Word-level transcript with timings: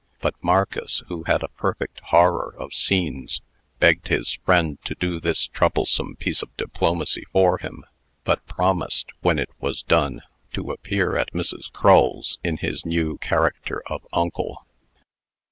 But 0.19 0.33
Marcus, 0.41 1.03
who 1.09 1.25
had 1.27 1.43
a 1.43 1.47
perfect 1.49 1.99
horror 2.05 2.55
of 2.57 2.73
scenes, 2.73 3.43
begged 3.77 4.07
his 4.07 4.33
friend 4.43 4.79
to 4.83 4.95
do 4.95 5.19
this 5.19 5.45
troublesome 5.45 6.15
piece 6.15 6.41
of 6.41 6.57
diplomacy 6.57 7.25
for 7.31 7.59
him, 7.59 7.83
but 8.23 8.43
promised, 8.47 9.11
when 9.21 9.37
it 9.37 9.51
was 9.59 9.83
done, 9.83 10.23
to 10.53 10.71
appear 10.71 11.15
at 11.15 11.31
Mrs. 11.33 11.71
Crull's 11.71 12.39
in 12.43 12.57
his 12.57 12.83
new 12.83 13.19
character 13.19 13.83
of 13.85 14.07
uncle. 14.11 14.65